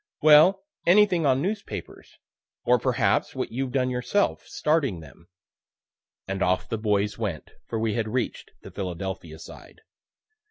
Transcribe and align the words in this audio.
"Well, 0.23 0.63
anything 0.87 1.27
on 1.27 1.43
newspapers, 1.43 2.17
or 2.63 2.79
perhaps 2.79 3.35
what 3.35 3.51
you've 3.51 3.71
done 3.71 3.91
yourself, 3.91 4.47
starting 4.47 4.99
them." 4.99 5.27
And 6.27 6.41
off 6.41 6.67
the 6.67 6.79
boys 6.79 7.19
went, 7.19 7.51
for 7.67 7.77
we 7.77 7.93
had 7.93 8.07
reach'd 8.07 8.49
the 8.63 8.71
Philadelphia 8.71 9.37
side. 9.37 9.81